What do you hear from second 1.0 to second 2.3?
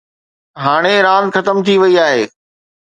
راند ختم ٿي وئي آهي.